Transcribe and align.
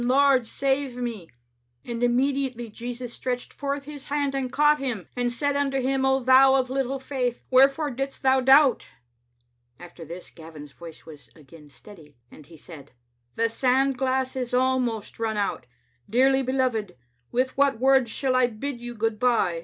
Lord, 0.03 0.47
save 0.47 0.97
me. 0.97 1.29
"*And 1.85 2.01
immediately 2.01 2.71
Jesus 2.71 3.13
stretched 3.13 3.53
forth 3.53 3.83
His 3.83 4.05
hand 4.05 4.33
and 4.33 4.51
caught 4.51 4.79
him, 4.79 5.07
and 5.15 5.31
said 5.31 5.55
unto 5.55 5.79
him, 5.79 6.05
O 6.07 6.21
thou 6.23 6.55
of 6.55 6.71
little 6.71 6.97
faith, 6.97 7.43
wherefore 7.51 7.91
didst 7.91 8.23
thou 8.23 8.39
doubt?*" 8.41 8.87
After 9.79 10.03
this 10.03 10.31
Gavin's 10.31 10.71
voice 10.71 11.05
was 11.05 11.29
again 11.35 11.69
steady, 11.69 12.17
and 12.31 12.47
he 12.47 12.57
said, 12.57 12.93
"The 13.35 13.47
sand 13.47 13.95
glass 13.95 14.35
is 14.35 14.55
almost 14.55 15.19
run 15.19 15.37
out. 15.37 15.67
Dearly 16.09 16.41
be 16.41 16.53
loved, 16.53 16.93
with 17.31 17.55
what 17.55 17.77
words 17.79 18.09
shall 18.09 18.35
I 18.35 18.47
bid 18.47 18.81
you 18.81 18.95
good 18.95 19.19
by?" 19.19 19.59